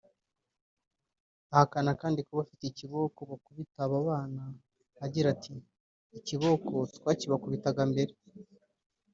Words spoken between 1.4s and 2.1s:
Ahakana